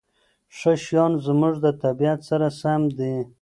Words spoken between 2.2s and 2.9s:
سره سم